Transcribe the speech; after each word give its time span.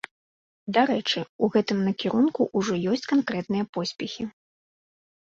Дарэчы, 0.77 1.19
у 1.43 1.51
гэтым 1.57 1.85
накірунку 1.89 2.41
ўжо 2.63 2.73
ёсць 2.95 3.09
канкрэтныя 3.15 3.71
поспехі. 3.79 4.23